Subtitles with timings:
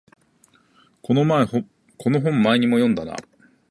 [1.03, 1.25] この
[2.17, 3.15] 本前にも読んだな